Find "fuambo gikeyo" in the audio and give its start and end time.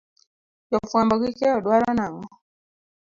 0.89-1.57